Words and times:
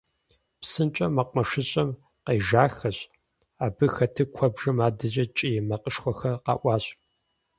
ПсынщӀэу 0.59 1.13
мэкъумэшыщӀэм 1.15 1.89
къежахэщ, 2.25 2.97
абы 3.65 3.85
хэту 3.95 4.25
куэбжэм 4.35 4.77
адэкӀэ 4.87 5.25
кӀий 5.35 5.59
макъышхуэхэр 5.69 6.41
къэӀуащ. 6.45 6.85